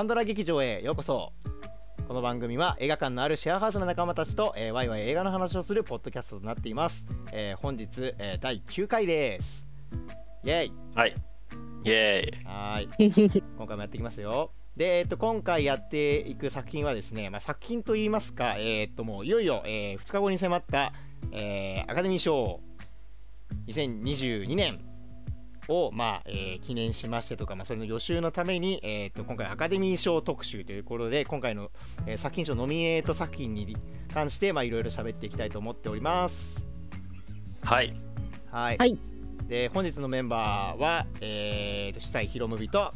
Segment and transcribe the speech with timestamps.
[0.00, 1.34] パンドラ劇場へようこそ。
[2.08, 9.66] この番組は映画館のあるシェアハウスの仲間たちと、えー、ワイワイ映画の話をするポッドキャストとなっています、えー本日、えー第9回です。
[10.42, 10.72] イェイ。
[10.94, 11.14] はい。
[11.84, 12.44] イェーイ。
[12.46, 13.42] はーい。
[13.58, 14.52] 今回もやっていきますよ。
[14.74, 20.94] で、えっと今回やっていく作品はですね、まあ、作品といいますか、えっともういよいよ、え2日後に迫った、
[21.30, 22.58] えーアカデミー賞。
[23.66, 24.80] 2022年
[25.70, 31.70] を、まあえー記念しましてとか、まあ、それの予習のために、えっと今回アカデミー賞特集ということで今回の、
[32.06, 33.76] えー作品賞ノミネート作品に
[34.12, 36.66] 関してまあいろいろ喋っていきたいと思っております。
[37.62, 37.94] はい。
[38.50, 38.98] はい、はい
[39.46, 42.92] で本日のメンバーは、えーと、主催ヒロムビと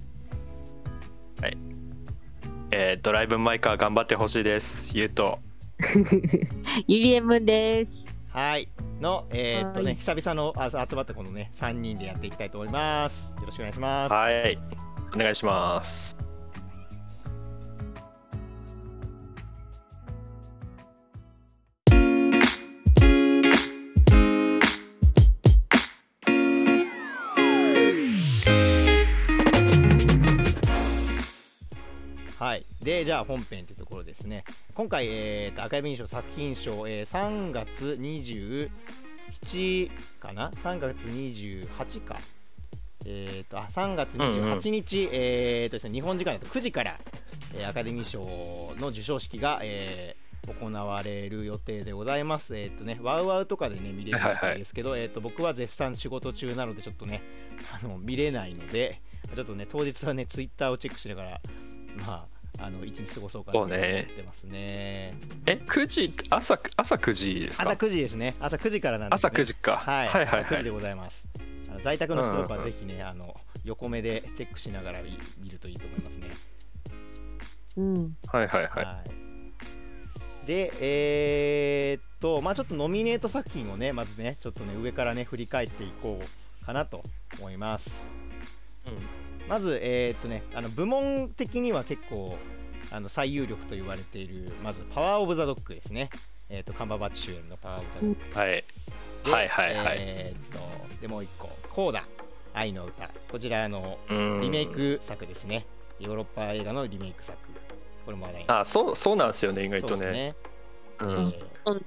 [2.77, 4.99] えー、ドライブ・マイ・カー頑張ってほしいです。
[4.99, 5.39] ゆうと。
[6.89, 8.05] ゆりえむんです。
[8.31, 8.69] はい
[9.01, 13.35] の、えーっとね、はい久々のあ集まったこのね3人でやっていきたいと思います。
[13.39, 14.13] よろしくお願いします。
[14.13, 14.59] はい。
[15.15, 16.24] お願いします。
[33.05, 34.45] じゃあ本編というところですね。
[34.75, 38.71] 今回、えーとアカデミー賞作品賞、えー3月27
[40.19, 42.17] かな？3月28か。
[43.07, 46.99] えー、とあ3月28日、えーと日本時間だと9時から、
[47.53, 48.21] えーアカデミー賞
[48.81, 52.55] の授賞式が、えー行われる予定でございます。
[52.55, 57.23] えっ、とね、ワウワウとかでね、見れるみたいですけど、えっ、と、僕は絶賛仕事中なので、ちょっとね、
[57.83, 59.01] あの見れないので、
[59.35, 61.41] ちょっとね、当日はね、ツイッターをチェックしながら、
[62.07, 65.15] まあ、あの一日過ごそうかなと思ってますね。
[65.47, 68.35] え、9時、朝、朝9時です朝か9時ですね。
[68.39, 69.41] 朝9時からなんです、朝ね。
[69.41, 69.77] 9時か。
[69.77, 70.79] はい、はいはい朝9時ではい。
[70.79, 71.29] ございます。
[71.71, 76.31] あの在宅の人とかうんうんぜひね、あの横目でチェックしながら見見るといいと思いますね。
[77.77, 78.17] うん。
[78.29, 78.85] はいはいはい。
[78.85, 79.11] はい
[80.47, 87.03] で、えーっと、まあちょっとノミネート作品をね、まずね、ちょっとね、上からね、振り返っていこうかなと
[87.39, 88.13] 思います。
[89.49, 92.37] まず、えーっとね、あの部門的には結構
[92.91, 96.11] あの最有力と言われている、まず、パワー・オブ・ザ・ドッグですね。
[96.51, 98.39] えーっと、カンバーバッチ主演のパワー・オブ・ザ・ドッグと。
[98.39, 98.65] はい。
[99.25, 102.05] ではいはいはいえーっと、で、もう一個、コーダ、
[102.53, 103.11] 愛の歌。
[103.31, 104.67] こちら、あの、うんリメイ。
[104.67, 105.67] ク作ですね。
[105.99, 107.39] ヨーロッパ映画のリメイク作。
[108.05, 109.97] これも話題にあ、そう、そうなんですよね、意外とね。
[109.97, 110.35] そうですね。
[111.01, 111.11] うん。
[111.11, 111.85] えー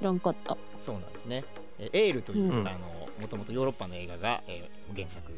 [0.00, 0.56] 知らんかった。
[0.80, 1.44] そうなんですね。
[1.78, 2.78] えーエールという、うんあの
[3.20, 5.30] もともとヨーロッパの映画が、えー原作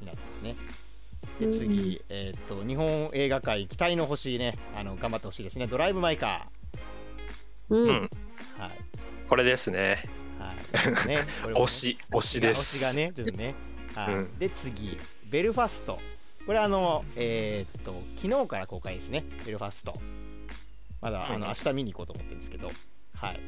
[0.00, 0.56] になってますね。
[1.40, 5.66] でうん次、えーっと日本映画界期待の星ね、あの頑張ってほしいですね。
[5.66, 6.48] ドライブ・マイ・カ
[7.68, 7.82] うん。
[7.82, 7.88] うん。
[7.90, 8.00] ー。
[8.60, 8.70] はい。
[9.28, 10.02] これですね。
[10.38, 11.08] はい。
[11.08, 12.76] ね、これもね 推し、推しです。
[12.76, 13.54] 推しがね、ちょっとね。
[13.94, 14.14] はい。
[14.14, 16.00] うんで次、ベルファスト。
[16.46, 19.24] これあの、えーっと昨日から公開ですね。
[19.44, 19.94] ベルファスト。
[21.00, 22.70] まだあうんの明日見に行こうと思ってるんですけど、
[23.14, 23.40] はい。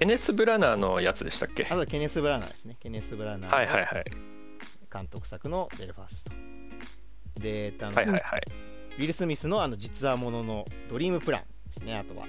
[0.00, 1.64] エネス・ブラナーのやつでしたっけ？
[1.68, 2.76] あとケネス・ブラナーですね。
[2.80, 4.04] ケネス・ブラナーのはいはいはい。
[4.92, 6.30] 監督作のベルファスト。
[7.40, 8.42] で、えっとあのはいはいはい。
[8.98, 12.26] ウィル・スミスのあの実話もののドリームプランですね、あとは。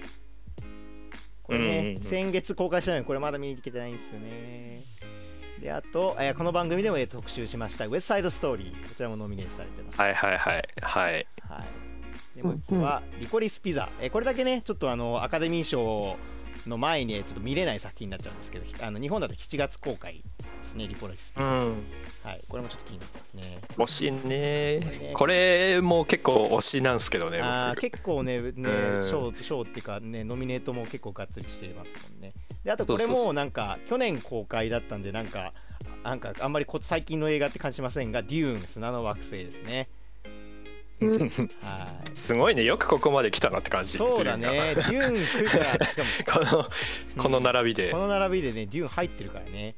[1.43, 4.83] これね、うんうんうん先月公開したのにこれまだ見に行けてないんですよね。
[5.59, 9.99] で、あと、えーこの番組でもえー特集しましたウエストサイドストーリー、こちらもノミネートされてます。
[9.99, 10.63] はいはいはい。
[10.81, 11.13] はい。
[11.47, 12.37] はい。
[12.37, 13.89] でもう一個は、リコリス・ピザ。
[13.99, 16.17] えーこれだけね、ちょっとあのアカデミー賞
[16.67, 20.23] の前にちょっと見れない作品になっちゃうんですけど、あの日本だと7月公開
[20.61, 21.33] ですね、リコリス・。
[21.35, 21.83] うん。
[22.23, 23.59] はい、これもちょっと気になってますね。
[23.77, 32.33] 推しねねこれも結構推しなんですけどねあ結構ね、ねうん賞賞っていうか、ね、ノミネートも結構がっつりしてますもんね。
[32.63, 35.53] で、あとこれもなんか、去年公開だったんで、なんか、
[36.03, 39.89] なんかあんまりこ最近の映画って感じしませんが、デューン、砂の惑星ですね。
[41.01, 41.29] うんはい。
[42.13, 46.57] すごいねよくここまで来たなって感じそうだね、デューン来るから、しかも、 こ
[47.17, 49.75] のこの並びでこの並びでね、デューン入ってるからね。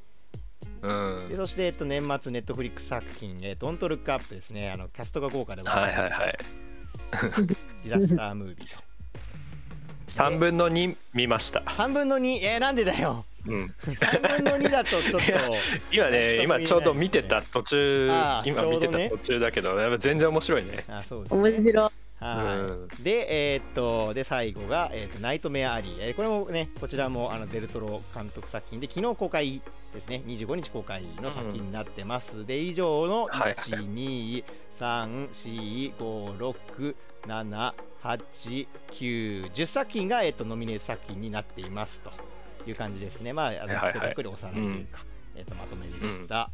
[0.84, 4.70] うんでそして、えっと、年末、ネットフリックス作品、えー、ドントルックアップですね。
[4.70, 6.38] あのキャストが豪華で話はいはいはい
[7.88, 8.84] ディザスタームービーと。
[10.08, 13.26] 3分の2見ました3分の2、えー、なんでだよ。
[13.48, 15.32] うん3分の2だとちょっと。
[15.92, 21.42] 今ね今ちょうど見てた途中あー今見てた途中だけどやっぱ全然面白いねあそうですね。
[21.42, 22.03] 面白い。
[22.24, 23.04] はい。
[23.04, 25.96] で、えーっと、で、最後が、えーっと、ナイトメアアリー。
[26.00, 29.62] えーこれもね、こちらもあのデルトロ監督作品で、昨日公開
[29.94, 32.46] ですね、25日公開の作品になってます。
[32.46, 36.96] で、以上のはい1、2、3、4、5、6、
[37.28, 37.74] 7、
[38.04, 42.12] 8、9、10作品が、えーっと、ノミネート作品になっていますと
[42.68, 43.34] いう感じですね。
[43.34, 45.00] まあ、ざっくざっくりおさらいというか、
[45.36, 46.50] えーっと、まとめでした。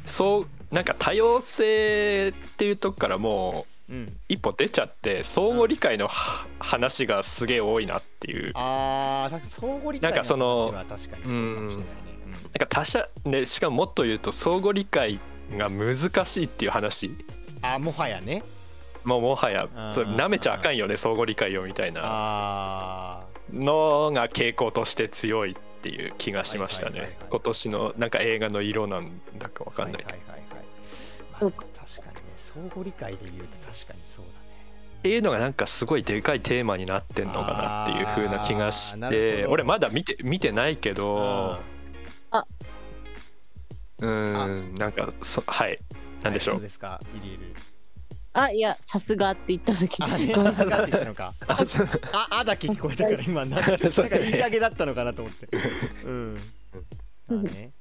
[0.05, 4.11] そうなんか多様性っていうとこからもううん。
[4.27, 8.51] 一歩出ちゃって相互理解のは話がすげえ多いなっていう。
[8.55, 11.85] あ相互理解なんかその話は確かにそうかもしれないね。
[12.33, 15.19] なんか他者ねしかももっと言うと相互理解
[15.55, 17.07] が難しいっていう話。
[17.07, 17.15] うん、
[17.61, 18.43] あ、もはやね。
[19.05, 19.91] もうもはやうん。
[19.93, 22.01] それ舐めちゃあかんよね相互理解をみたいな。
[22.03, 23.23] あ
[23.53, 30.34] のが傾向として強いっていう気がしましたはいはいはい今年のなんか映画の色なんだかわー、かんないけど、はい
[31.41, 34.37] まあ、確かにね、相互理解で言うと確かにそうだね。
[34.99, 41.59] っていうのがなんかすごいでかいテーマになってんのかなっていう風な気がして俺まだ見て見てないけど
[43.99, 45.79] うーんなんかそはい
[46.23, 46.55] なんでしょう？
[46.55, 47.55] はうですか、イリエル。
[48.33, 50.03] あ、いや、さすがって言っただけ。
[50.03, 51.33] あ、ね、ごめんなさすがって言ったのか。
[51.47, 51.63] あ
[52.11, 55.47] あ、あだけ聞こえたから、 今、なんか、なんかそうね言いかけだったのかなと思って。
[56.03, 56.37] うん。
[57.27, 57.71] まあね。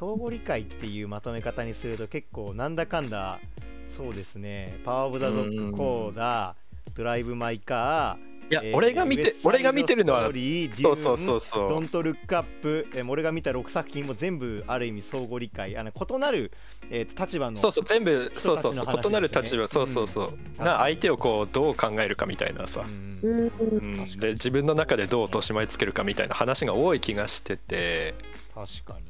[0.00, 3.38] 相互理解っていうまとめ方にすると、結構、なんだかんだ。
[3.86, 4.80] そうですね。
[4.82, 6.96] パワーオブザドッグコーダー。
[6.96, 8.30] ドライブマイカー。
[8.50, 16.50] いやえー俺が見て俺が見てるのはそうそうそうそうドントルックアップ、えー俺が見た6作品も全部ある意味相互理解あの異なる、
[16.90, 24.18] えーと立場のそうそう全部そうそうそう異なる立場そうそうそう、うんな相手をこうどう考えるかみたいなさ、うんうん。
[24.18, 28.14] で自分の中でどう落とし前つけるかみたいな話が多い気がしてて
[28.52, 29.09] 確かに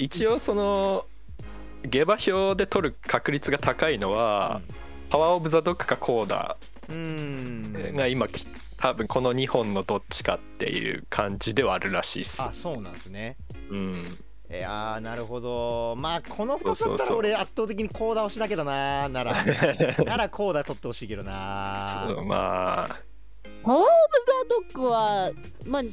[0.00, 1.04] 一応その
[1.84, 4.62] 下馬評で取る確率が高いのは、
[5.10, 6.56] パワー・オブ・ザ・ドッグかコーダ
[6.88, 7.72] うん。
[7.76, 8.46] ーが今き
[8.78, 12.40] 多分この2本のどっちかっていう感じではあるらしいっす。
[12.40, 13.36] あそうなんですね。
[13.70, 14.06] うん。
[14.50, 15.96] いやーなるほど。
[15.98, 19.44] まあこの2つだったら俺圧倒的にコーダ推しだけどななら。
[20.04, 22.96] ならコーダ取ってほしいけどなそうまあ。
[23.62, 23.86] パワーオブ
[24.72, 25.30] ザドッグは、
[25.66, 25.90] まあ、好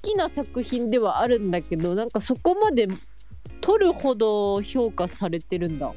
[0.00, 2.88] きな作品ではあるんだけど、なんかそこまで
[3.64, 5.90] 取るほど評価されてるんだ。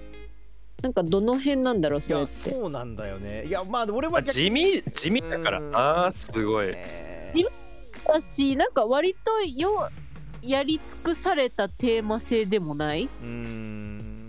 [0.81, 2.62] なんかどの辺なんだろう、いやそれって。
[2.62, 3.43] そうなんだよね。
[3.45, 6.67] いやまあ俺は逆地味地味だからなすごい。
[6.67, 7.33] ね。
[8.05, 9.89] だし、なんか割とよ
[10.41, 13.03] やり尽くされたテーマ性でもない？
[13.03, 14.27] うーん。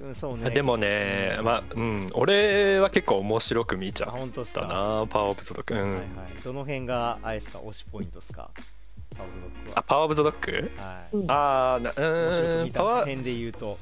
[0.00, 0.48] うんそうね。
[0.48, 2.06] でもねまあうん。
[2.14, 4.62] 俺は結構面白く見ちあゃっ本当っすか？
[4.62, 5.80] たなパワー・オブ・ザ・ドッグ、うん。
[5.80, 6.06] はいはい。
[6.42, 7.58] どの辺があれですか？
[7.58, 8.50] 推しポイントですか？
[9.18, 11.16] パワーズドッグあパワー・オブ・ザ・ドッグははい。
[11.16, 11.30] うん。
[11.30, 12.98] ああなうんパワー。
[13.00, 13.78] 辺で言うと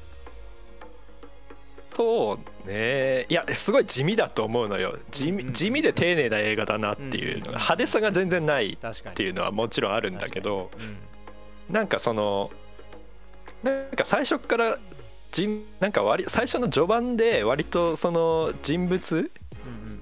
[1.95, 3.25] そうね。
[3.31, 4.99] いやすごい地味だと思うのよ。
[5.11, 7.51] 地味地味で丁寧な映画だなっていうのが。
[7.53, 9.17] 派手さが全然ないっ確かに。
[9.17, 10.71] ていうのはもちろんあるんだけど
[11.69, 11.75] うん。
[11.75, 12.51] なんかその
[13.63, 14.79] なんか最初から
[15.33, 20.01] 人なんか割最初の序盤で割とその人物うんうん。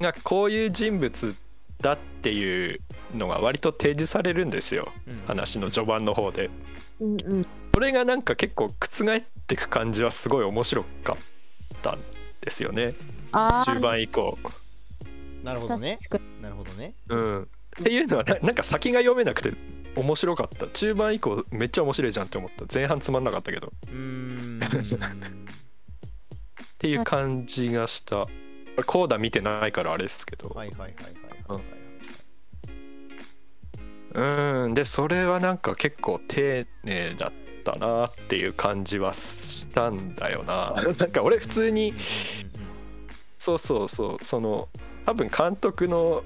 [0.00, 1.34] がこういう人物
[1.80, 2.78] だっていう
[3.16, 4.92] のが割と提示されるんですよ。
[5.06, 5.12] うん。
[5.14, 6.50] うん話の序盤の方で。
[7.00, 7.46] うんうん。
[7.72, 11.16] それがなんか結構覆ってく感じはすごい面白かっ
[11.82, 12.00] たん
[12.40, 12.94] ですよね。
[13.32, 13.64] ああ。
[13.64, 14.38] 中盤以降。
[15.42, 15.98] なるほどね。
[16.40, 16.94] なるほどね。
[17.08, 17.42] うん。
[17.42, 17.46] っ
[17.84, 19.52] ていうのはななんか先が読めなくて
[19.96, 20.68] 面白かった。
[20.68, 22.64] 中盤以降めっちゃ面白いじゃんって思った。
[22.72, 23.68] 前半つまんなかったけど。
[23.68, 24.60] っうーん。
[26.78, 28.26] ていう感じがした。
[28.86, 30.48] コーダ見てないからあれですけど。
[30.48, 31.62] はいはいはいはいはいはい。
[31.62, 31.83] うん
[34.74, 37.32] でそれはなんか結構丁寧だっ
[37.64, 40.74] ったなっていう感じはしたんだよな。
[40.98, 41.94] なんか俺普通に
[43.38, 44.68] そうそうそうその
[45.06, 46.22] 多分監督の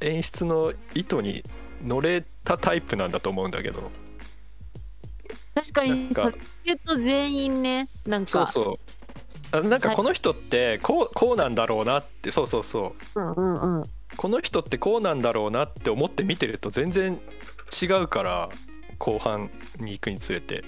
[0.00, 1.44] 演出の意図に
[1.84, 3.90] 乗れたタイプなんだと思うんだけど。
[5.54, 6.34] 確かなんかにそれ
[6.64, 8.78] 言うと全員ねなんかそうそう。
[9.52, 13.20] あなんかこの人ってこうこうなんだろうなってそうそうそう。
[13.20, 13.84] うんうんうん
[14.16, 17.20] この人ってこうなんだろうなって思って見てると全然
[17.82, 18.48] 違うから
[18.98, 20.64] 後半に行くにつれて。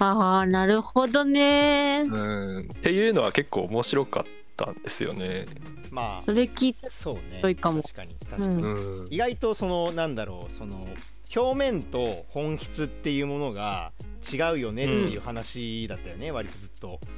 [0.00, 2.04] ああなるほどね。
[2.08, 2.60] うん。
[2.60, 4.24] っていうのは結構面白かっ
[4.56, 5.46] たんですよね。
[5.90, 7.38] まそれ聞いてあそうね。
[7.40, 7.82] そういかも。
[7.82, 9.06] 確かに確かに、うん。
[9.10, 10.86] 意外とそのなんだろうその
[11.34, 13.92] 表面と本質っていうものが
[14.32, 17.00] 違うよねっていう話だったよね、割とずっと。
[17.02, 17.17] うん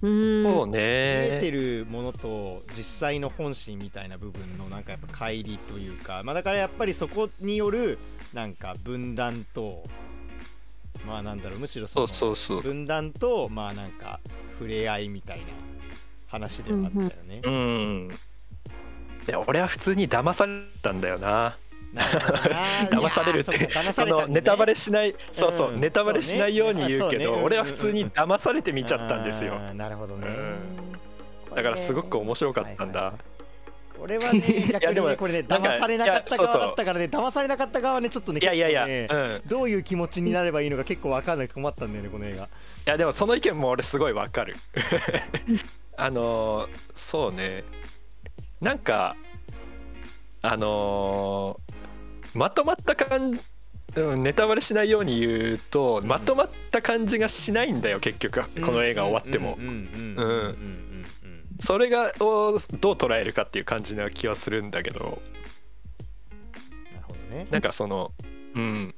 [0.00, 7.98] そう見えてねるものと実際の本心みたいな部分のなんかやっぱ乖離というか、まあ、だからやっぱりそこによる
[8.32, 9.84] なんか分断と
[11.06, 14.20] まあなんだろうむしろその分断とまあなんか
[14.54, 15.44] 触れ合いみたいな
[16.28, 17.40] 話ではあったよね。
[17.42, 18.08] うん。
[19.26, 21.56] で俺は普通に騙されたんだよな
[21.94, 23.68] 騙されるって
[24.28, 25.80] ネタバレしないそうそう、うん。
[25.80, 29.58] ネタバレしないように言うけど俺は普通に騙されて見ちゃったんですよ。
[29.74, 31.56] なるほどね、うん。
[31.56, 33.12] だからすごく面白かったんだ、はい
[34.00, 34.18] はね
[34.80, 39.08] 逆にこれね騙されなかった側だったからね騙されなかった側はねちょっとねいやいやいや、
[39.46, 42.48] どういう気持ちになればいいのか結構分かんなくて困ったんだよねこの映画。
[42.86, 44.56] やでもその意見も俺すごいわかる。
[45.96, 47.64] あのーそうね。
[48.60, 49.16] なんか
[50.42, 51.69] あのー
[52.34, 53.38] まとまった感
[53.96, 56.08] うんネタバレしないように言うと、うん。
[56.08, 58.42] まとまった感じがしないんだよ結局。
[58.64, 59.58] この映画終わっても、
[61.58, 65.00] それがをどう捉えるかっていう感じな気はするんだけど。
[65.00, 67.46] なるほどね。
[67.50, 68.12] なんかその
[68.54, 68.94] うん。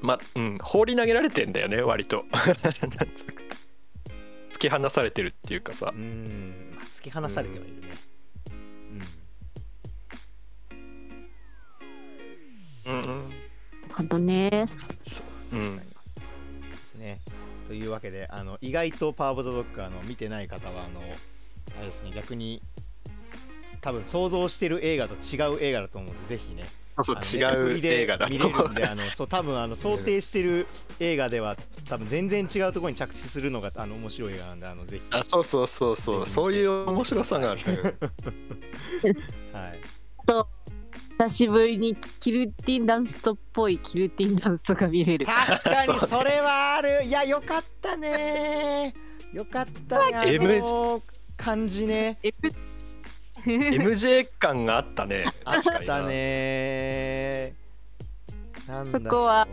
[0.00, 0.58] まうん。
[0.60, 2.24] 放り投げられてんだよね割と。
[4.52, 5.92] 突き放されてるっていうかさ。
[5.94, 6.72] うん。
[6.74, 7.88] まあ突き放されてはいるね。
[7.90, 8.15] うん
[12.86, 13.02] うんうん。
[13.02, 14.66] なるほどね
[15.52, 15.76] うん。
[15.76, 15.84] で
[16.86, 17.20] すね。
[17.68, 22.62] というわけであの意外とパワー・オブ・ザ・ドッグあの見てない方はあのあれですね逆に
[23.80, 26.64] 多分想像してる映画と違う映画だと思うのでぜひね。
[27.02, 28.26] そう違う映画だ。
[28.26, 30.66] と見れるんで あのそう多分あの想定してる
[30.98, 31.56] 映画では
[31.88, 35.04] 多分全然違うところに着地するのがあの面白い映画なんであのぜひ。
[35.10, 36.26] あそうそうそうそう。
[36.26, 37.60] そういう面白さがある。
[39.52, 39.80] はい。
[40.24, 40.48] と
[41.18, 45.24] 久しぶりにキルティンダンストっぽいキルティンダンスとか見れる。
[45.24, 47.04] 確かにそれはある。
[47.08, 48.92] いやよかったね。
[49.32, 51.02] よかったねあ M の
[51.34, 52.18] 感じね。
[53.46, 55.24] MJ 感があったね。
[55.44, 57.54] あったね。
[58.68, 59.02] なんだろう。
[59.04, 59.48] そこは。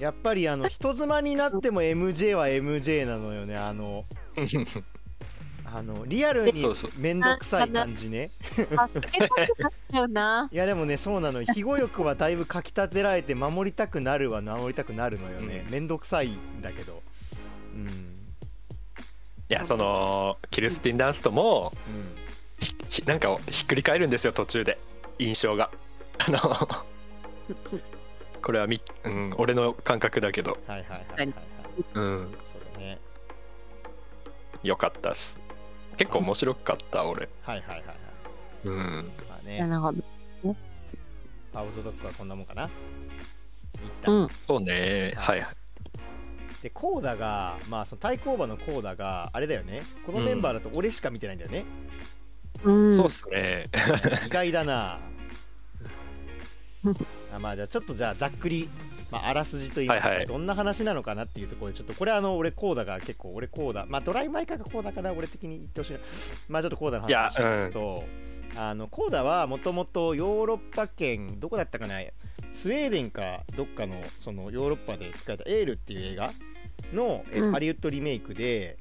[0.00, 4.04] やっぱりあの人妻になっても MJ は MJ なのよねあの
[5.72, 6.64] あのリアルに
[6.98, 8.30] 面倒くさい感じね。
[8.40, 8.66] 助
[9.10, 17.02] けたくなったよないやでもねそうなのよ庇護欲はだいぶかきたてられて守りたくなるは守りたくなるのよね、う面倒くさいんだけど
[17.74, 17.90] うんい
[19.48, 22.26] やそのキルスティン・ダンストもうん
[22.88, 24.78] ひなんかひっくり返るんですよ途中で
[25.18, 25.70] 印象が
[26.18, 26.38] あの
[28.42, 31.34] これはみ、うん、俺の感覚だけどはいはいはいはいはい
[31.94, 32.98] うんそうだね
[34.62, 35.38] よかったっす
[35.96, 37.28] 結構面白かった俺。
[37.42, 37.96] はいはいはいはい。
[38.64, 39.12] うん。
[39.28, 39.58] まあね。
[39.66, 40.02] なるほど
[41.52, 42.64] パウズドッグはこんなもんかな。
[42.64, 42.70] 一う
[44.02, 44.28] 旦、ん。
[44.46, 45.12] そうね。
[45.16, 45.46] はい。
[46.62, 49.82] でコーダがまあその対抗馬のコーダがあれだよね。
[50.04, 51.64] このメンバーだと俺しか見てないんだよね、
[52.64, 52.92] うん。
[52.92, 53.66] そうっすね。
[54.26, 54.98] 意外だな。
[57.34, 58.68] あまあじゃあちょっとじゃあざっくり、
[59.10, 60.26] まあ、あらすじといいますか、はいはい。
[60.26, 65.92] どんな話なのかなっていうところでちょっとこれあの俺コーダが結構俺コーダまあドライマイカーがコーダかな俺的に言ってほしい。
[65.92, 65.98] な
[66.48, 68.04] まあちょっとコーダの話をしますと、
[68.56, 72.00] あのコーダはもともとヨーロッパ圏どこだったかな
[72.52, 76.30] スウェーデンかどっかのそのヨーロッパで使えた「エール」っていう映画
[76.92, 77.52] の、えうん。
[77.52, 78.78] ハリウッドリメイクで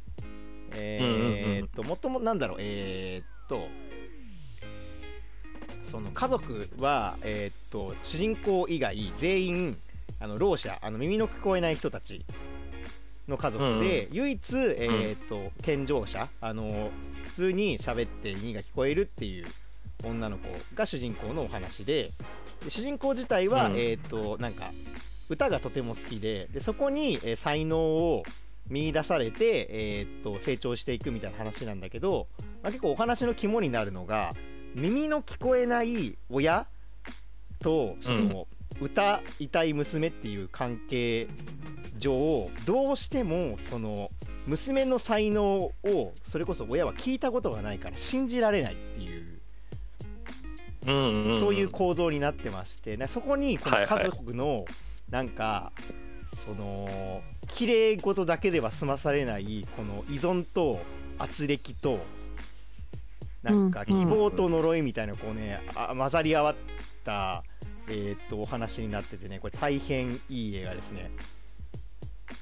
[0.76, 3.68] えーっともともなんだろうえーっと
[5.84, 9.78] その家族は、えーっと主人公以外全員
[10.20, 12.26] あのろう者あの耳の聞こえない人たち
[13.28, 16.92] の家族で、唯一、えーっと健常者あの
[17.24, 19.48] 普通に喋って耳が聞こえるっていう
[20.04, 22.12] 女の子が主人公のお話で
[22.64, 23.76] で主人公自体は、うん。
[23.78, 24.72] えーっとなんか
[25.28, 28.24] 歌がとても好きででそこに、えー才能を
[28.68, 32.28] 見出されて、えーっと成長していくみたいな話なんだけど、
[32.64, 34.34] まあ、結構お話の肝になるのが
[34.76, 36.68] 耳の聞こえない親
[37.60, 38.48] とその、
[38.82, 41.28] 歌いたい娘っていう関係
[41.98, 44.12] 上どうしてもその
[44.48, 45.74] 娘の才能を
[46.26, 49.36] それこそ親は聞いたことがないから信じられないっていう
[50.88, 51.40] うんうんうん。
[51.40, 54.66] そういう構造になってまして、ねそこにこの家族の
[55.10, 55.72] なんか、
[56.34, 60.80] その綺麗事だけでは済まされないこの依存と
[61.18, 62.00] 圧力と
[63.44, 63.86] なんかうん。
[63.86, 66.56] 希望と呪いみたいなこうね、あ混ざり合わっ
[67.04, 67.44] た、
[67.88, 71.12] えーっとお話になっててねこれ大変いい映画ですね。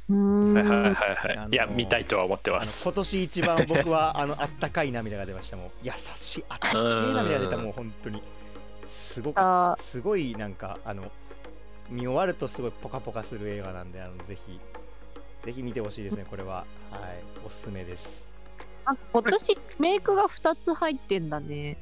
[0.10, 0.54] うーん。
[0.54, 0.96] はいはいはい
[1.32, 2.84] あのはいいや見たいとは思ってます。
[2.84, 5.58] 今年一番僕は あのあったかい涙が出ました。
[5.58, 6.84] もう優しいあったかい
[7.14, 8.22] 涙が出たもう本当に。
[8.88, 11.12] すごくあすごいなんかあの
[11.90, 14.60] 見終わるとすごいポカポカする映画なんであのぜひ
[15.42, 16.66] ぜひ見てほしいですねこれは。
[16.92, 18.32] はいおすすめです。
[18.86, 21.78] あ今年メイクが2つ入ってんだね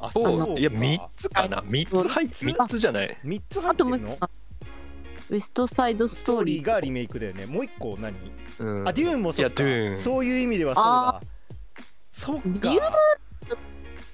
[0.00, 0.58] あそう。
[0.58, 1.58] いやか3つかな。
[1.62, 3.96] 3つ入って3つじゃない？3つ入あってるの？
[3.98, 4.30] ともう一個。
[5.30, 6.56] ウエストサイドスストーリー。
[6.56, 7.46] リーがリメイクだよね。
[7.46, 8.14] もう一個何？
[8.58, 8.88] うん。
[8.88, 9.62] あデューンもそうか。
[9.62, 9.98] いやデューン。
[9.98, 11.20] そういう意味ではそうだ。
[12.12, 12.48] そっか。
[12.48, 12.80] デュー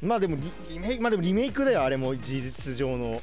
[0.03, 0.43] まあでもリ
[0.75, 2.17] リメイクまあでもリメイクだよあれも。
[2.17, 3.23] 事実上の。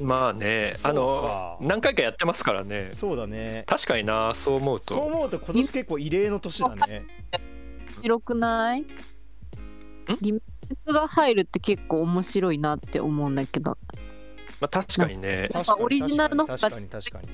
[0.00, 0.74] まあね。
[0.82, 2.90] あの何回かやってますからね。
[2.92, 3.64] そうだね。
[3.66, 4.94] 確かになそう思うと。
[4.94, 7.04] そう思うと今年結構異例の年だね。
[7.96, 8.86] 面白くない？
[10.20, 13.76] リメイクが入るって結構面白いなって思うんだけど。
[14.60, 15.48] まあ確かにね。
[15.52, 17.28] やっぱオリジナルの方が確かに確かに。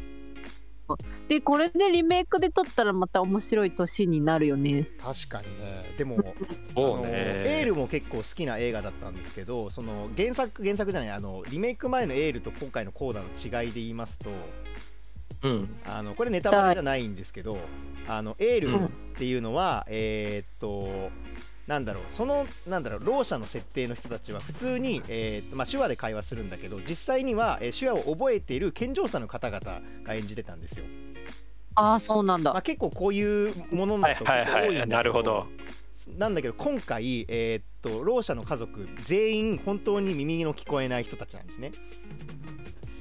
[1.27, 4.87] でこれでリメイクで撮ったらまた面白い年になるよね。
[5.03, 5.95] 確かにね。
[5.99, 6.35] でも
[6.75, 14.31] そうあのエねールも結構好きな映画だったんですけどその原作原作じゃないあのリメイク前のエールと今回のコーダの違いで言いますと
[15.43, 15.69] うん。
[15.87, 17.59] あのこれネタバレじゃないんですけど
[18.07, 21.11] あのエーうんルっていうのは、えーっと
[21.67, 30.87] なんだろうそのなんだろうろう者の設定の人たちは普通に、えーまあ、手話で会話するんだけど実際には、えー手話を覚えている健常者の方々が演じてたんですよ、
[31.75, 32.53] ああそうなんだ。
[32.53, 35.47] まあ、結構こういうものはいだと多いんだけなるほど。
[36.17, 41.73] なんだけど今回、えーっとろう者の家族全員本当に耳の聞こえない人たちなんですね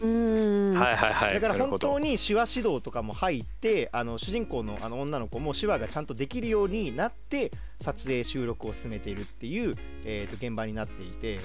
[0.01, 1.33] はいはいはい。
[1.39, 11.39] だから本当に手話指導とかも入ってあの主人公のあの女の子も手話がちゃんとできるようになって撮影収録を進めているっていう、えー、と現場になっていて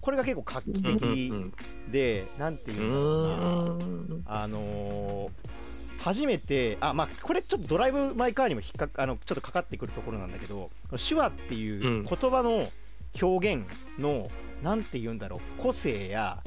[0.00, 1.52] これが結構画期うんうん的うん
[1.90, 3.46] でなんていううのかな。
[3.46, 5.66] ーんあのー
[5.98, 10.70] 初めてあまあこれちょっとドライブ・マイ・カーにも引っかあのちょっとかかってくるところなんだけど
[11.08, 12.04] 手話っていううん。
[12.04, 12.68] 言葉の
[13.20, 13.64] 表現
[13.98, 14.30] の、
[14.62, 16.38] なんて言うんだろう個性や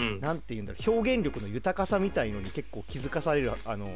[0.00, 0.20] うん。
[0.20, 3.88] なんて言うんだろう表現力の豊かさみたいのに結構気づかされるあの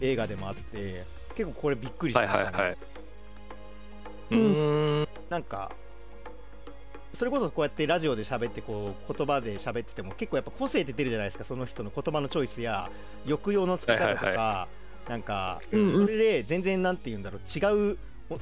[0.00, 2.76] 映画でもあって結構これびっくりしはましたね、いはいはい。
[4.30, 5.08] うん。
[5.28, 5.72] なんか
[7.12, 12.90] それこそこうやってラジオで喋ってこう言葉で喋ってても結構やっぱ個性って出るじゃないですかその人の言葉のチョイスや
[13.24, 14.68] 抑揚のつけ方とか、はいは
[15.08, 15.94] なんかうんうん。
[15.94, 17.96] それで全然なんて言うんだろう違うお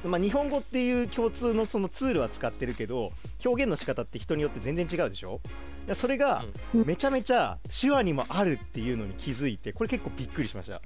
[0.05, 3.11] まあ、日本語っていう共通のそのツールは使ってるけど
[3.45, 5.41] 表現の仕方って人によって全然違うでしょ？
[5.85, 6.85] いやそれがうん。
[6.85, 10.81] めちゃめちゃ手話にもあるっていうのに気づいてこれ結構びっくりしました。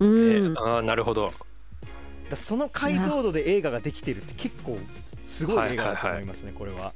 [0.00, 0.58] うん。
[0.58, 1.32] ああなるほど。
[2.30, 4.78] らその解像度で映画ができてるって結構
[5.26, 6.92] すごい映画だと思いますねこれは。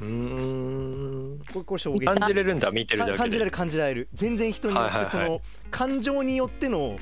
[0.00, 1.38] うーん。
[1.52, 3.16] これこれ衝撃感じれるんだ見てるだけで。
[3.16, 4.08] か感じられる感じられる。
[4.14, 6.96] 全然人によってその感情によっての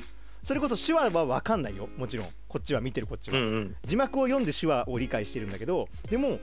[0.49, 1.89] それこそ手話は分かんないよ。
[1.95, 2.27] もちろん。
[2.47, 3.75] こっちは見てるこっちは、うんうん。
[3.83, 6.39] 字幕を読んで手話を理解してるんだけどでも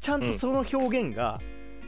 [0.00, 1.38] ちゃんとその表現が、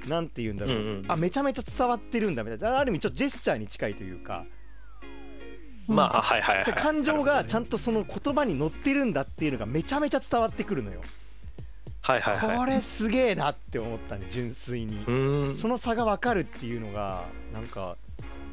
[0.06, 1.04] なんて言うんだろう、うんうん。
[1.08, 2.78] あめちゃめちゃ伝わってるんだみたいな。
[2.78, 4.44] ある意味ちょっとジェスチャーに近いというか、
[5.86, 11.00] まあはいはいはい感情がちゃんんとその言葉に乗ってるんだっていうのがめちゃめちゃ伝わってくるのよ、
[12.02, 12.58] はいはいはい。
[12.58, 17.96] これすげえなって思ったね純粋に、その差が分かるっていうのがなんか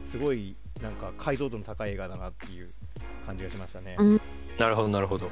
[0.05, 2.69] すごいなんか解像度の高い映画だなっていう
[3.29, 4.21] 感じがしましたね、うん。
[4.57, 5.29] なるほどなるほど。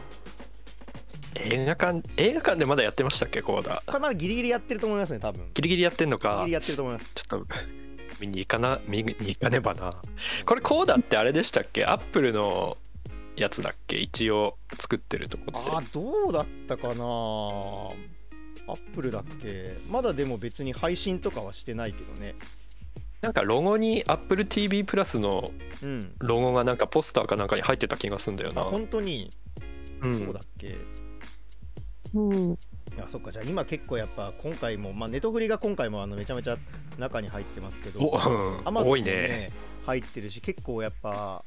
[1.36, 5.48] 映画館映画館でまだやってましたっけコーダこれまだギリギリやってると思いますね多分。
[5.54, 6.42] ギギリギリやってんのリか。
[6.42, 7.12] ギリやってると思います。
[7.16, 7.48] ちょっと
[8.20, 9.94] 見に行かな見に行かねばな。
[10.46, 11.86] これコーダってあれでしたっけ？
[11.86, 12.78] アップルの
[13.36, 13.98] やつだっけ？
[13.98, 15.72] 一応作ってるとこって。
[15.72, 16.94] あーどうだったかな？
[16.94, 17.96] アッ
[18.96, 19.76] プルだっけ？
[19.90, 22.36] まだでも別に配信とかはしてないけどね
[23.22, 25.50] なんかロゴに AppleTV プラスの
[25.82, 26.12] うん。
[26.20, 29.30] ロゴがなんかポスターかなんかに入ってた気がするんだよあな本当に？
[30.02, 30.26] うん。
[30.26, 30.76] そうだっけ、い
[32.14, 32.50] うん。
[32.98, 36.58] やそっかじゃあ今結構やっぱ今回もまあネトフリが今回もあのめちゃめちゃ
[36.98, 38.68] 中に入ってますけどお、うん。
[38.68, 39.52] アマゾンも多いね。
[39.86, 41.44] 入ってるし結構やっぱ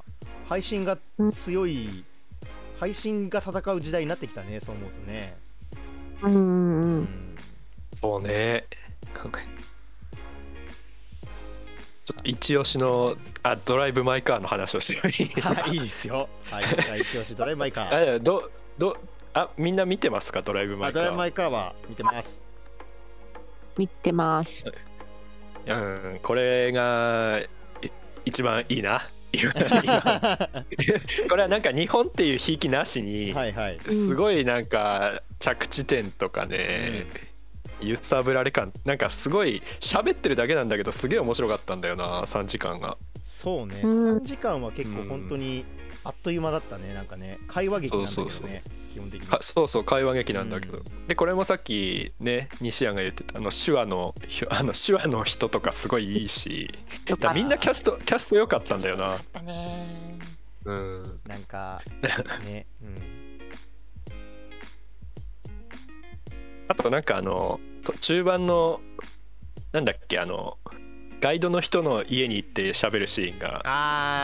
[0.49, 0.97] 配信が
[1.33, 2.03] 強い、
[2.79, 5.37] 配信が戦う時代になってきたねそう思うとね、
[6.23, 7.01] うんううん。
[7.01, 7.07] ん
[7.93, 8.65] そうね。
[9.13, 9.70] 考え
[12.11, 15.61] ちょっと一押しのあドライブ・マイ・カーの話をしてもいいですか？
[15.61, 16.29] はいいいですよ。
[16.49, 18.15] はいじゃあ一押しドライブ・マイ・カー。
[18.17, 18.97] あどど
[19.33, 20.41] あみんな見てますか？
[20.41, 22.41] ドライブ・マイ・カあドライブ・マーイ・カーは見てます。
[23.77, 24.65] 見てます。
[25.65, 27.39] うんこれが
[27.81, 27.91] い
[28.25, 29.09] 一番いいな。
[29.33, 29.53] 今
[31.29, 33.79] これはなんか日本っていうひいきなしに、はいはい。
[33.79, 37.05] すごいなんか着地点とかね、
[37.81, 38.71] 揺さぶられ感。
[38.85, 42.97] なんかすごい喋ってるだけなんだけどすげえ面白かったんだよな3時間が。
[43.23, 43.81] そうね。
[43.83, 44.17] うん。
[44.17, 45.65] 3時間は結構本当に
[46.03, 46.93] あっという間だったね。
[46.93, 48.81] なんかね会話劇なんだけどねそうそうそう。
[48.91, 49.27] 基本的に。
[49.27, 56.69] かそうそう会話劇なんだけど、うでこれもさっきね西谷が言ってたあの手話のひ あの手話の人とかすごいいいし
[57.33, 59.11] みんなキャストキャスト良かったんだよな。
[59.11, 60.19] あったね
[60.65, 61.21] うん。
[61.25, 61.81] なんか
[62.45, 62.95] ねうん。
[66.67, 68.81] あとなんかあのと中盤の
[69.71, 70.57] なんだっけあの
[71.21, 73.61] ガイドの人の家に行って喋るシーンが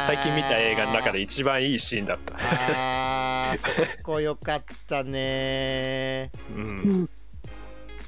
[0.05, 2.35] 最近見た映画の中で一番いいシーンだった。
[2.37, 7.09] あーそこよかったねう、うんん。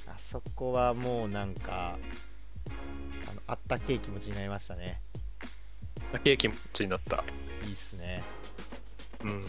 [0.07, 1.97] あそこはもうなんか
[3.29, 4.99] あのあったけえ気持ちになりましたね
[6.11, 7.23] だけ気持ちになった。
[7.65, 8.23] いいっすね
[9.23, 9.43] うん。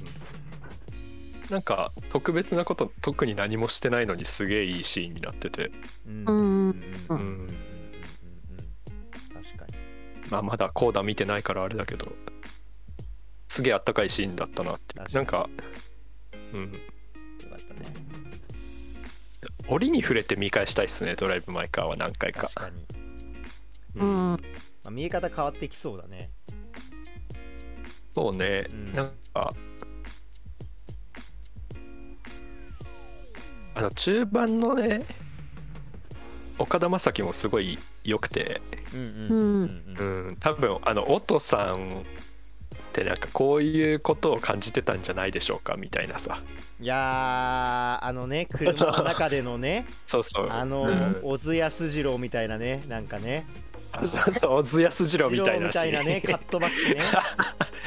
[1.50, 5.70] なんか特別なこと特に何もしてないのにすげえいいシーンになってて、
[6.06, 6.24] うん。
[6.24, 6.34] うん。
[6.34, 6.74] うん。
[7.08, 7.16] うん。
[7.16, 7.48] ううんん、
[9.34, 9.74] 確かに。
[10.30, 12.12] まあまだコーダ見てないからあれだけど、
[13.48, 15.48] すげえあったかいシーンだったなってなんか、
[16.52, 16.72] うん。
[16.72, 16.78] よ
[17.50, 17.86] かったね。
[19.68, 22.42] 折に触れて見返したいっすね、ドライブ・マイ・カーは何回か。
[22.42, 22.54] 確。
[22.54, 22.86] かに、
[23.96, 24.28] ううんん。
[24.30, 24.38] ま
[24.86, 26.30] あ、見え方変わってきそうだね。
[28.14, 28.92] そうね、うん。
[28.92, 29.52] なんか、
[33.80, 35.00] あの中盤のね、
[36.58, 38.60] 岡田将生もすごい良くて、
[38.92, 42.02] うん多分あの音さんっ
[42.92, 46.42] てなんかこういうことを感じてたんじゃないでしょうかみたいなさ。
[46.78, 50.50] いやーあのね車の中でのね そうそう。
[50.50, 51.20] あの、うん。
[51.22, 53.46] 小津安二郎みたいなねなんかね。
[53.69, 53.69] あ
[54.02, 57.02] そうそう小津安二郎みたいなみたいなねカットバックね。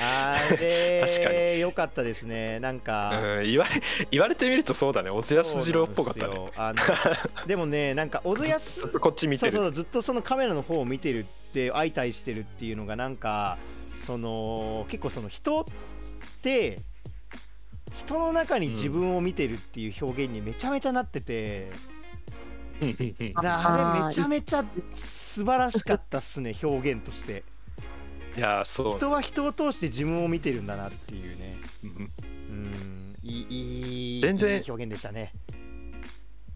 [0.01, 2.59] あ 確かれよかったですね。
[2.59, 5.09] なんか、うん、言われ言われてみるとそうだね。
[5.09, 6.51] 小津安二郎っぽかったね。
[6.55, 6.81] あの
[7.47, 9.71] でもねなんか小津安とこっち見てる。
[9.71, 13.57] ずっとそのカメラの方を見てるって相対してるっていうのがなんか
[13.95, 15.65] その結構その人っ
[16.41, 16.79] て
[17.95, 21.92] 人の中に自分を見てるっていう表現にめちゃめちゃなってて、うん
[23.35, 24.63] あれめちゃめちゃ
[24.95, 27.43] 素晴らしかったっすね 表現として。
[28.35, 28.97] いやーそう。
[28.97, 31.57] 人は人を通して自分を見てるんだなっていうね。
[31.83, 32.11] うん
[32.49, 33.15] うん。
[33.21, 34.57] いいいい全然。
[34.57, 35.33] いい表現でしたね。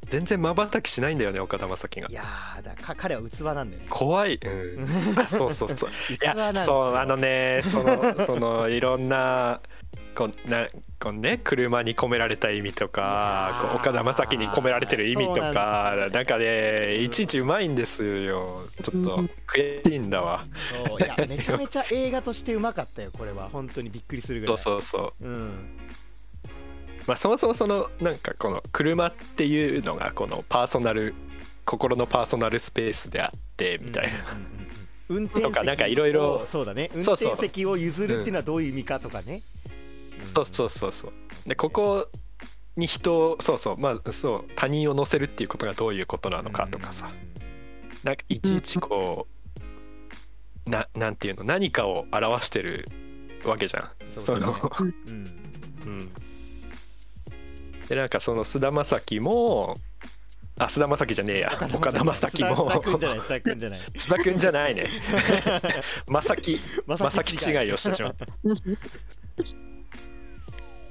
[0.09, 2.07] 全然まばたきしないんだよね岡田将生が。
[2.09, 3.85] いやーだか彼は器なんでね。
[3.89, 4.85] 怖い、うん、
[5.19, 5.89] あそうそうそう。
[5.89, 6.75] いや器なんですよ。
[6.75, 9.61] そうあのねそのそのいろんな
[10.15, 10.67] こうな
[10.99, 18.67] こうね車に込められた意味とか岡田将生に込められてる意味とかなんかねいちいちうまいんですよ。
[18.81, 19.29] ちょっとうん。
[19.45, 20.43] 悔しいんだわ。
[20.55, 20.99] そう。
[20.99, 23.49] いやめちゃめちゃ映画としてうまかったよこれは。
[23.49, 24.57] 本当にびっくりするぐらい。
[24.57, 25.27] そうそうそう。
[25.27, 25.69] うん。
[27.05, 31.13] まあそもそもそのなんかこの車っていうのがこのパーソナル
[31.63, 34.35] 心のパーソナルスペースであってみたいな、うんうん。
[34.35, 34.67] うんうん
[35.09, 36.39] 運転席とかなんかいろいろ。
[36.41, 36.89] をそうだね。
[36.93, 39.41] 運転席を譲るっていうのはどういう意味かとかね、
[40.25, 41.13] そうそうそうそう。
[41.47, 42.07] でここ
[42.75, 43.77] に人をそうそう。
[43.77, 44.45] まあそう。
[44.55, 47.11] 他人を乗せるっていうことがどういうことなのかとかさ。
[48.03, 49.27] なんかいちいちこ
[50.65, 51.43] うななんていうの？
[51.43, 52.85] 何かを表してる
[53.45, 53.89] わけじゃん。
[54.05, 54.25] うんそね。
[54.25, 54.71] その。
[54.79, 54.89] うん。
[55.85, 56.09] うん。
[57.87, 59.75] でなんかその菅田将暉も
[60.59, 61.51] あ菅田将暉じゃねえや。
[61.53, 62.43] 岡田将暉。
[62.43, 62.69] も。
[62.69, 63.19] 須田君じゃない。
[63.19, 63.79] 須田君じゃない。
[63.79, 64.87] 須田君じゃないね。
[66.07, 68.25] 正樹正樹違いをしてしまった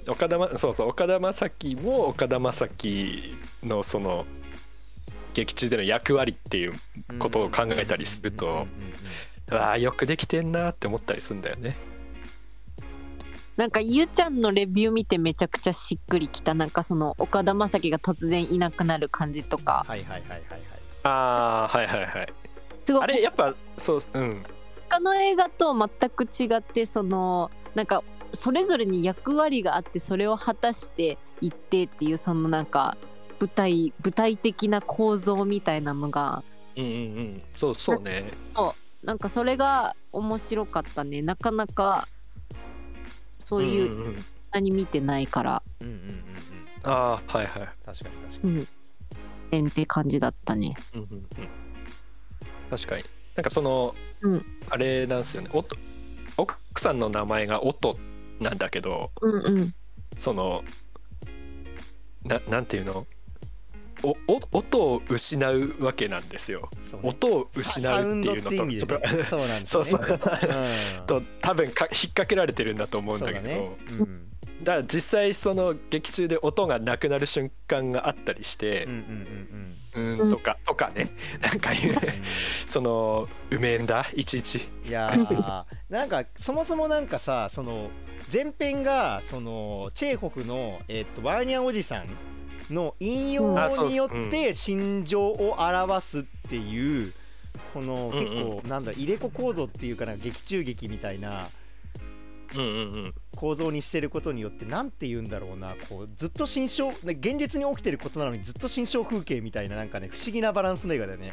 [0.09, 4.27] 岡田まそうそう岡田将生も岡田将生のその
[5.35, 6.73] 劇中での役割っていう
[7.19, 8.67] ことを考えたりするとうんうんうんうん
[9.49, 11.77] うわあよくできてんなって思ったりするんだよね
[13.57, 20.61] なんかゆうちゃんのレビュー見てめちゃくちゃしっくりきたなんかその岡田将生が突然いなくなる感じとかはいはいはいはいはい
[21.05, 22.33] ああはいはいはい
[22.85, 24.43] すごいあれやっぱそううん
[24.89, 28.03] 他の映画と全く違ってそのなんか
[28.37, 32.97] それぞれに役割があってそれを果たしていってっていうそのなんか
[33.41, 36.43] 舞台舞台的な構造みたいなのが
[36.77, 37.43] うんうんうん。
[37.53, 38.25] そうそうね。
[39.03, 41.23] なんかそれが面白かったね。
[41.23, 42.07] なかなか
[43.45, 44.25] そういううんうんうん。
[44.53, 45.63] 何見てないから。
[45.81, 46.15] うんうんうんうん。
[46.85, 47.69] ああはいはい。
[47.85, 48.69] 確かに確かうん。
[49.53, 50.75] えんって感じだったね。
[50.95, 51.27] うんうんうん。
[52.71, 53.05] 確かに。
[53.35, 54.45] なんかその、うん。
[54.71, 55.51] あれなんですよね。
[55.53, 55.77] おと
[56.37, 57.97] 奥さんの名前が音
[58.41, 59.75] なんだけどうんうん。
[60.17, 60.63] その
[62.25, 63.07] ななんていうの？
[64.03, 66.69] おお音を失うわけなんですよ。
[66.73, 66.99] ね。
[67.03, 68.65] 音を失サうっていうのと。
[68.67, 69.25] ね。
[69.25, 70.01] そうなんですそうそう。
[70.01, 71.07] うん。
[71.07, 73.39] と多分か引っ掛けられてるんだと思うんだけど。
[73.39, 73.77] そうだね。
[74.01, 80.31] うんだから実際その劇中で音がなくなる瞬間があったりしてうんうんうんうん。
[80.33, 81.11] とかとかね。
[81.41, 81.97] なんかいううん。
[81.97, 82.01] うん
[82.67, 84.07] そのうめえんだ？
[84.15, 84.67] いちいち。
[84.87, 87.91] いやー なんかそもそもなんかさその
[88.33, 96.21] 前編がそのチェーホフの、えっとワーニャおじさんの引用によって心情を表す。
[96.21, 97.13] っていう
[97.75, 101.47] この結構なんだ入れ子構造っていうかな劇中劇みたいなうんうんうん
[103.35, 105.75] 構造にしてることによってなんて言うんだろうな。
[105.89, 111.33] こうずっと心象ね現実に起きてることなのにずっと心象風景みたいななんかね不思議なバランスの映画だよね。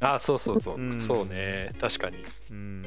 [0.00, 1.00] あそうそうそう、うん。
[1.00, 1.70] そうね。
[1.78, 2.24] 確かに。
[2.50, 2.86] うん。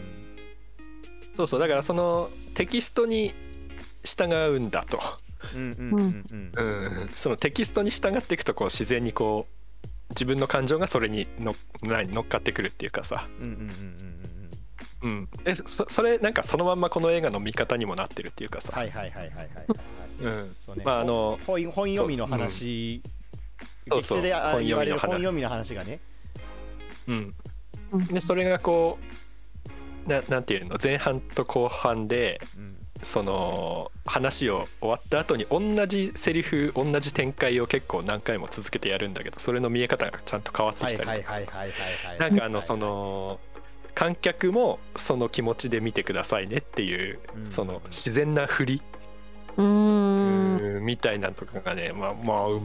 [1.35, 1.59] そうそう。
[1.59, 3.33] だからそのテキストに
[4.03, 4.99] 従うんだと、
[5.55, 7.01] うんうんうんうん。
[7.01, 9.53] うん、そのテキストに従っていくとこう自然にこう
[10.09, 13.67] 自分の感情がそれにの何乗っかってくるっていうかさ、うんうんうんうん
[15.03, 15.09] うん。
[15.09, 19.35] うんうん、でそそれなんかそのまんまこの映画の見方にもなってるっていうかさ、はいはいはいはいはい。
[19.35, 19.47] はい
[20.21, 20.55] うん。
[20.65, 20.83] そうね。
[20.85, 23.01] まああの本本読みの話。
[23.83, 24.01] そう。
[24.01, 25.07] そう劇中であ本読みの話。
[25.07, 25.99] 本読みの話がね。
[27.07, 27.33] うん、
[27.91, 28.05] うん。
[28.07, 28.97] でそれがこ
[30.05, 30.77] うななんていうの？
[30.81, 32.73] 前半と後半でうん。
[33.03, 41.39] その話を終わった後に同じセリフ同じ展開を結構何回も続けてやるんだけどそれの見え方がちゃんと変わってはいきたりとかさ。
[41.39, 42.31] はいはいはいはいはい。
[42.31, 43.41] なんかあのその
[43.95, 47.51] 観客もその気持ちで見てくださいねっていううん。
[47.51, 48.81] その自然な振り。
[49.57, 50.55] うーん。
[50.55, 52.61] うんみたいなのとかがねまあまあう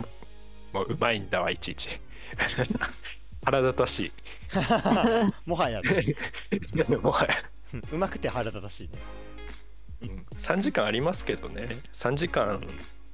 [0.73, 2.01] まあうまいんだわいちいち。
[3.45, 4.13] 腹立たし
[5.47, 5.81] もはや。
[5.83, 6.03] ね
[6.91, 7.35] いもはや。
[7.93, 8.99] うまくて腹立たしいね。
[10.03, 10.27] うん。
[10.37, 11.69] 3時間ありますけどね。
[11.93, 12.67] 3時間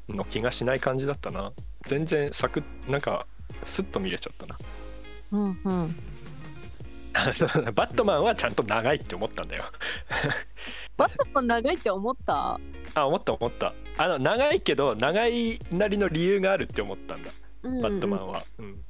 [0.08, 1.52] の気がしない感じだったな。
[1.86, 3.26] 全然サクッなんか
[3.64, 4.58] スッと見れちゃったな。
[5.32, 5.96] うんうん
[7.74, 9.64] バットマンはちゃんと長いって思ったんだよ。
[10.96, 12.58] バットマン長いって思った？
[12.94, 13.74] あ思った思った。
[13.96, 17.30] あの長いけど長いなりの理由があるって思ったんだ。
[17.62, 18.84] バットマンは、うん。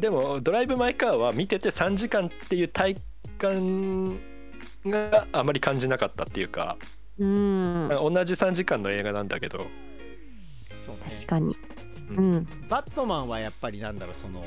[0.00, 2.96] でもドライブ・マイ・カーは見てて3時間っていう体
[3.38, 4.18] 感
[4.86, 6.76] があまり感じなかったっていうか、
[7.18, 7.88] うん。
[7.88, 9.66] 同じ3時間の映画なんだけど。
[10.84, 11.02] そうね。
[11.08, 11.56] 確かに。
[12.10, 12.48] ううんん。
[12.68, 14.44] バットマンはやっぱりなんだろうその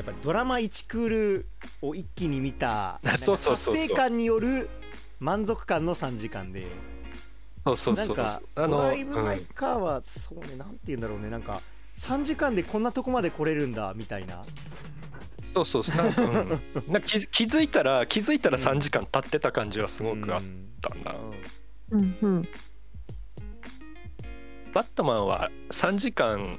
[0.00, 1.46] やっぱりドラマ1クール
[1.82, 3.86] を一気に見たなんかそうそうそうそう。
[3.86, 4.70] 達成感による
[5.18, 6.66] 満足感の3時間で。
[7.62, 11.28] そうそうそうなんかあドライブ・マイうん、カーはそうねなんて言うんだろうね。
[11.28, 11.60] なんか
[11.98, 14.42] 3時間でこんなとこまで来れるんだみたいな。
[15.52, 15.96] そうそうそう。
[15.96, 18.64] なんか、うん、なんか気づ気づいたら気づいたらうん。
[18.64, 21.14] 3時間経ってた感じはすごくあっうんたな、
[21.90, 22.16] うん。
[22.22, 22.48] うん
[24.72, 26.58] バットマンは3時間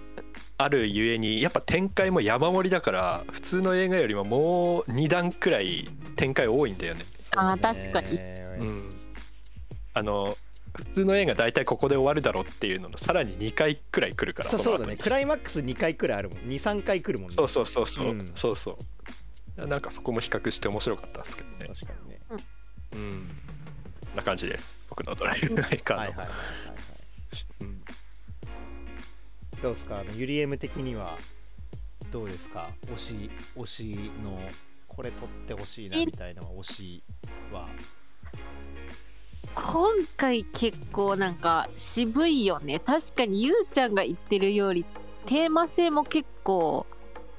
[0.64, 7.02] あるゆえにやっぱ展開も山盛りだから普通の映画よりももう2段くらい展開多いんだよね。
[7.36, 8.18] あー確かに。
[8.60, 8.90] うん、
[9.94, 10.38] あの
[10.76, 14.98] 普通の映画大体ここで終わるだろうっていうののさらに2回くらい来るからそうそうだね。
[14.98, 16.40] クライマックス2回くらいあるもん。
[16.40, 17.36] 23回来るもんね。
[17.36, 18.26] そうそうそうそう、うん。
[18.36, 18.78] そうそ
[19.58, 21.68] うなんかそこも比較して面白かったですけどね。
[21.74, 22.20] 確かにね。
[22.94, 23.30] うん。
[24.16, 24.80] な感じです。
[24.90, 26.28] 僕のドライブ・マイ・カーの、はいはいはい
[29.62, 30.00] どうですか？
[30.00, 31.18] あのユリエム的には
[32.12, 32.70] どうですか？
[32.88, 34.40] 推し推しの
[34.88, 37.04] これ取ってほしいなみたいな推し
[37.54, 37.68] は。
[39.54, 42.80] 今回結構なんか渋いよね。
[42.80, 44.86] 確かにゆうちゃんが言ってるより
[45.26, 46.86] テーマ性も結構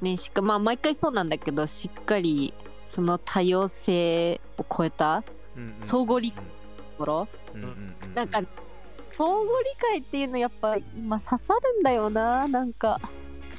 [0.01, 2.55] ねしかまあ毎回そうなんだけどしっかり
[2.89, 5.25] その多様性を超えた
[5.81, 6.49] 相互理解と
[6.99, 7.29] ころ。
[7.55, 7.97] うん。
[8.15, 8.43] なんか
[9.13, 13.01] 相互理解っていうのやっぱ今刺さるんだよななんか。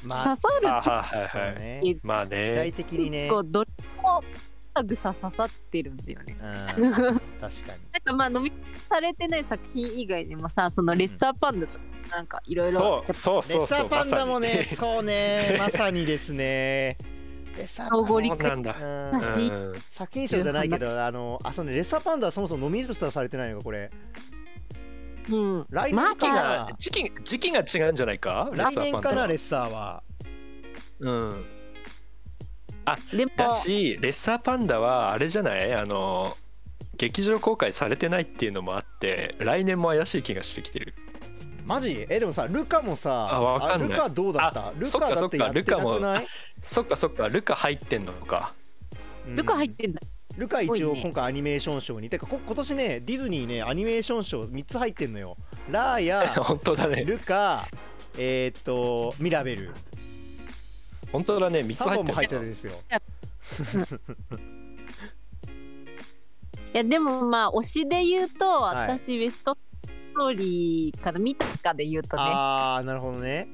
[0.04, 0.68] まあ刺さる。
[0.68, 1.94] あはいはいはい。
[1.94, 3.22] そうまあ時代ね的にね。
[3.28, 3.70] 結構どれ
[4.02, 4.22] も
[4.82, 6.36] ぐさ刺さってるんだよね。
[6.78, 6.92] うん。
[6.92, 7.18] 確かに。
[7.40, 7.58] なん
[8.04, 8.52] かまあ飲み
[8.88, 13.64] されてない作品以外にもさそのレッサーパンダとかなんかいろいろそうそうレそうそう。
[13.64, 15.56] ッサーパンダもねまそうね。
[15.58, 16.98] まさにですね。
[17.56, 19.16] レッサーパンダ相互理解そうなんだう。
[19.16, 19.20] ん。
[19.20, 19.48] 確かに。
[19.48, 19.74] うん。
[19.88, 21.72] 作品賞じゃないけどあのあそうね。
[21.72, 23.90] レッサーパンダはそもそもノミネートされてないのかこれ
[25.30, 25.66] うん。
[25.70, 28.50] 来年ま時期かが時期時期が違うんじゃないか？
[28.52, 30.02] 来年かなレレッサーは。
[31.00, 31.46] うん。
[33.12, 33.32] でも。
[33.36, 35.72] だしレッサーパンダはあれじゃない？
[35.74, 36.36] あの
[36.96, 40.94] 劇場公開されてないっていうのもあって来年も怪しい気がしてきてる。
[41.64, 42.06] マジ？
[42.10, 43.88] えでもさルカもさあわかんない。
[43.88, 44.68] ルカどうだった？
[44.68, 46.26] あルカだってやってなそっかルカもくない
[46.62, 48.52] そっかそっかルカ入ってんのか。
[49.26, 50.00] うんルカ入ってんだ
[50.36, 52.10] ルカ一応今回アニメーション賞に。
[52.10, 55.36] てかこ今年ねディズニーねアニメーション賞3つ入ってんのよ。
[55.70, 57.04] ラーや 本当だね。
[57.04, 57.68] ルカ
[58.18, 59.72] えーっとミラベル。
[61.12, 62.72] 本当だね3つ3入っても入っちゃうんですよ。
[66.74, 72.22] いやでもまあ推しで言うと、はい私ウエストストーリーから見たかで言うとね。
[72.24, 73.46] ああなるほどね。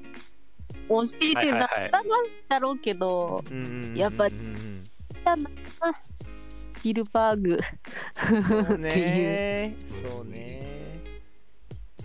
[0.89, 2.05] 推しっていうのははいはいなん
[2.49, 4.83] だろうけどうんうんうんうんやっぱうんうん。
[5.23, 5.51] だな
[6.83, 7.59] ヒルバーグ。
[8.43, 9.77] そうっていうね。
[10.03, 10.61] そうね。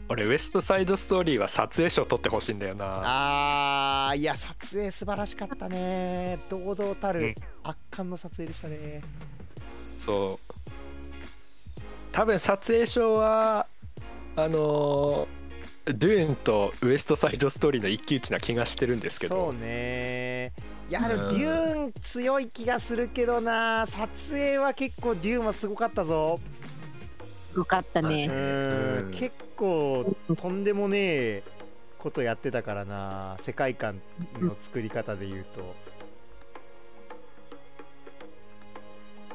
[0.07, 4.09] 俺ウエストサイドストーリーは撮影賞取ってほしいんだよな。
[4.09, 6.37] あーいや撮影素晴らしかったね。
[6.49, 7.35] 堂々たるうん。
[7.63, 9.01] 圧巻の撮影でしたね。
[9.97, 10.55] そう。
[12.11, 13.65] 多分撮影賞は
[14.35, 15.45] あのー
[15.87, 19.51] ドゥーンとウエストサイドストーリーの一騎打ちな気がしてるんですけど。
[19.51, 19.59] そうね
[20.87, 23.85] いやでもうんデューン強い気がするけどな。
[23.87, 26.39] 撮影は結構デューンはすごかったぞ。
[27.55, 28.27] よかったうね
[29.11, 31.43] 結構とんでもねえ
[31.97, 34.01] ことやってたからな世界観
[34.39, 35.75] の作り方で言うと。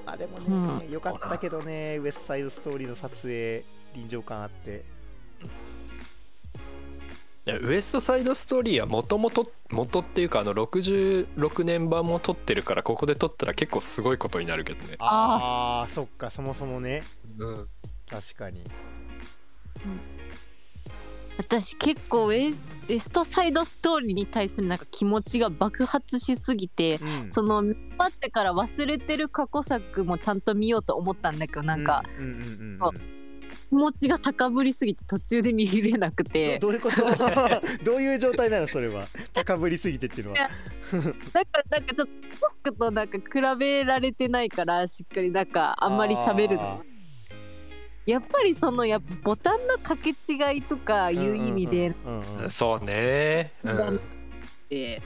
[0.06, 4.84] あでもね、よかったけどねウエストサイドストーリーの撮影臨場感あって
[7.50, 14.94] いやウエストサイドストーリーはもともと元っていうかあの66年版も撮ってるからここで撮ったら結構すごいことになるけどね。
[15.00, 17.02] ああそっかそもそもね。
[17.38, 17.66] うん。
[18.08, 18.62] 確かに。
[21.38, 22.54] 私結構ウエウ
[22.88, 27.32] エストサイドストーリーに対するなんか気持ちが爆発しすぎてうん。
[27.32, 32.42] その見終わってから忘れてる過去作もちゃんと見ようと思ったんだけどなんかうんうんうんう
[32.76, 32.78] ん。
[32.78, 33.19] そう
[33.70, 36.58] 気持ちが高ぶりすぎて途中で見れなくて。
[36.58, 36.96] どどういうこと？
[37.84, 39.06] どういう状態なのそれは？
[39.32, 40.38] 高ぶりすぎてっていうのは。
[40.38, 42.12] なんかなんかちょっと
[42.64, 45.30] 僕となんか比べられてないからしっかり。
[45.30, 46.82] なんかあんまり喋るの。
[48.06, 51.94] やっぱりそのやっぱボタンの掛け違いとかいう意味で
[52.48, 54.00] そうね、うん、
[54.68, 55.00] で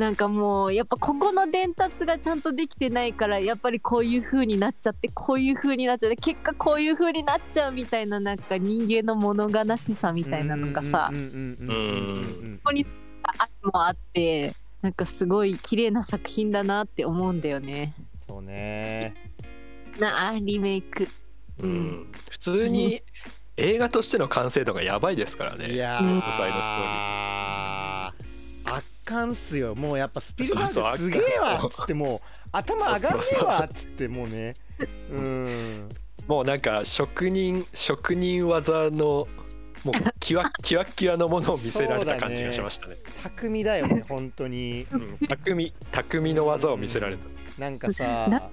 [0.00, 11.14] なんかもうやっぱここの伝達がちゃんとできてないからやっぱりこういう風になっちゃってこういう風になっちゃって結果こういう風になっちゃうみたいななんか人間の物悲しさみたいなのがさこ
[12.64, 12.86] こに
[13.24, 17.92] あもあってなんかすごい綺麗な作品だなって思うんだよね。
[18.26, 19.14] そうね。
[19.98, 21.06] なあリメイク。
[21.58, 22.10] うん。
[22.30, 23.02] 普通に
[23.58, 25.72] 映画としての完成度がやばいですからね。
[25.72, 28.29] いやウエストサイドストーリー
[29.10, 34.54] 圧巻っすよもうやっぱスピルバーグすげえわっつってもう頭上がんねえわっつってもうね
[35.10, 35.88] うん
[36.28, 39.26] もうなんか職人職人技の
[39.82, 47.24] もうキワキワキワのものを見せられた感じがしましたね巧だよね本当にうん匠匠の技を見せられた
[47.60, 48.50] なんかさ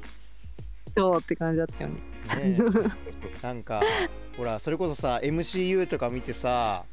[0.95, 2.01] そうって感じだったよね。
[2.35, 2.57] ね
[3.43, 3.83] なんか
[4.35, 6.85] ほらそれこそさ MCU とか見てさ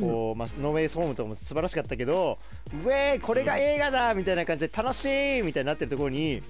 [0.00, 2.38] こう、まあ、ノーウェイホームとかも素晴らしかったけど
[2.84, 5.04] 「ウェーイこれが映画だ!」みたいな感じで楽し
[5.38, 6.42] いみたいになってるところに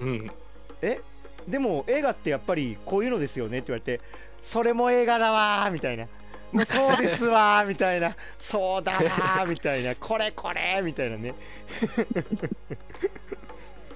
[0.00, 0.30] うん
[0.82, 1.00] 「え？
[1.48, 4.00] でも映画ってやっぱりこういうのですよね」って言われて
[4.42, 6.06] 「それも映画だわ!」みたいな。
[6.52, 11.34] もうそうですわーみたいな そうだわーみたいなこれこれみたいなね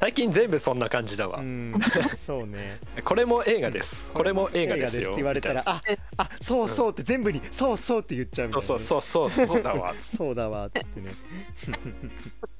[0.00, 1.74] 最近全部そんな感じだわ、うん。
[2.16, 2.78] そうね。
[3.04, 4.12] これも映画です。
[4.12, 5.10] これも映画ですよ。
[5.10, 5.82] って言われたらあ
[6.16, 8.60] あそうそうって全部にそうそうって言っちゃうみたいな。
[8.60, 9.94] ね、そうそうそうそうそうだわ。
[10.04, 11.10] そうだわってね。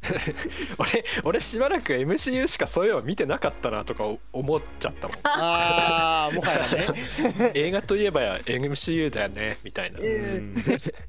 [0.79, 5.17] 俺俺しばらく MCU しかそういうの見てなかったなとか思っちゃったもん。
[5.25, 10.01] ああもはやね、 映画といえばや MCU だよねみたいな。
[10.01, 10.57] うん、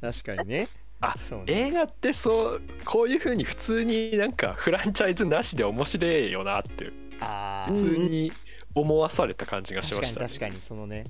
[0.01, 0.67] 確かにね
[1.01, 1.67] あそうね。
[1.67, 6.91] 映画ってそうこういう風に普通になんかフランチャイズなしで面白いよなって
[7.21, 8.31] あ普通に
[8.75, 11.05] 思わされた感じがし確ました、かに確かにそのね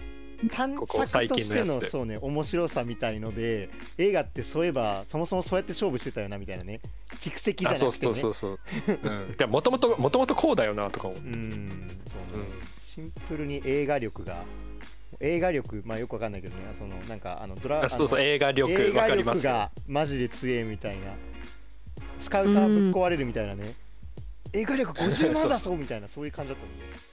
[0.51, 6.79] 探索として最近のそうね面白さみたいので映画ってそういえばそもそもそうやって勝負してたよなみたいなね。
[7.15, 8.15] 蓄積じゃあそうなくてね。
[8.15, 9.09] そうそうそう、う。
[9.09, 11.19] ん、でもともともともとこうだよなとか思う。
[11.19, 12.61] うんそうね、うん。
[12.81, 14.45] シンプルに映画力が
[15.19, 16.63] 映画力まあよくわかんないけどね。
[16.73, 21.07] そのなんかあのドラあそうそう映画力映画力がマジで強えみたいな。
[22.17, 23.73] スカウターぶっ壊れるみたいなね、
[24.53, 27.09] 映画力50万だぞみたいなそういう感じだったもんね。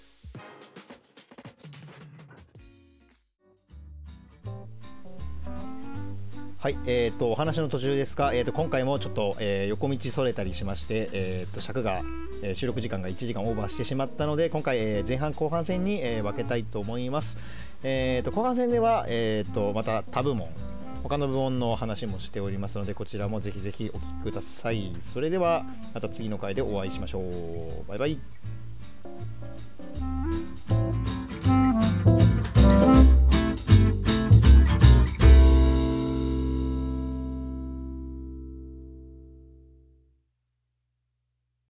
[6.59, 12.03] はい、えー、とお話の途中ですが、えー、と今回もちょっと、えー横道それたりしまして、えー、と尺が、
[12.43, 17.39] えー収録時間が1時間オーバーしてしまったので今回、えー前半後半戦に、えー分けたいと思います、
[17.83, 20.49] えーと、後半戦では、えーと、また他部門
[21.03, 24.93] 他の部門の話もしておりますのでこちらもぜひぜひお聴きください。
[25.01, 25.65] それでは
[25.95, 27.89] また次の回でお会いしましょう。
[27.89, 28.19] バイバイ。